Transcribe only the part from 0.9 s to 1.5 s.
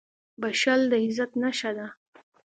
د عزت